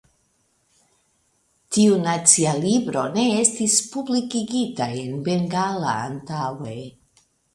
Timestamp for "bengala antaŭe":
5.29-6.75